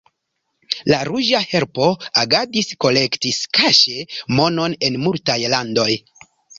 La 0.91 0.97
Ruĝa 1.09 1.41
Helpo 1.51 1.91
agadis, 2.23 2.71
kolektis 2.87 3.45
kaŝe 3.61 4.03
monon 4.41 4.79
en 4.91 5.03
multaj 5.07 5.41
landoj. 5.57 5.91